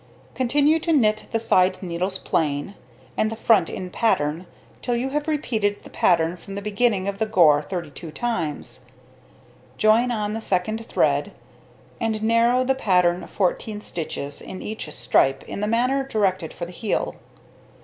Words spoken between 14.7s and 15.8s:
stripe in the